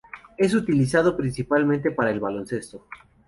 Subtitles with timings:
[0.35, 2.87] Es utilizado principalmente para el baloncesto.